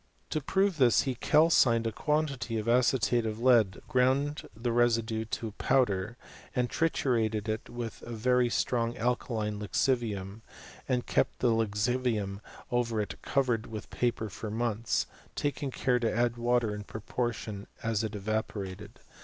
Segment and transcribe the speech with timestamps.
[0.31, 5.51] To prove this he calcined a quantity of acetate of lead, ground the residue to
[5.59, 6.17] powder,
[6.55, 10.41] and triturated it with a very strong alkaline lixivium,
[10.89, 12.41] and kept the lixivium
[12.71, 17.67] over it covered with paper for months, taking care to add water in propor tion
[17.83, 18.99] as it evaporated.